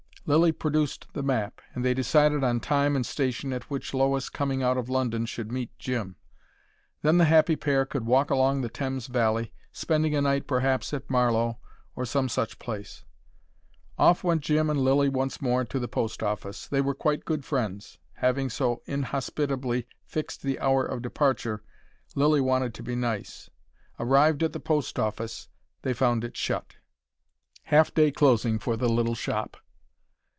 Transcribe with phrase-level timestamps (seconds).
[0.27, 4.61] Lilly produced the map, and they decided on time and station at which Lois coming
[4.61, 6.15] out of London, should meet Jim.
[7.01, 11.09] Then the happy pair could walk along the Thames valley, spending a night perhaps at
[11.09, 11.57] Marlowe,
[11.95, 13.03] or some such place.
[13.97, 16.67] Off went Jim and Lilly once more to the postoffice.
[16.67, 17.97] They were quite good friends.
[18.17, 21.63] Having so inhospitably fixed the hour of departure,
[22.13, 23.49] Lilly wanted to be nice.
[23.99, 25.49] Arrived at the postoffice,
[25.81, 26.75] they found it shut:
[27.63, 29.57] half day closing for the little shop.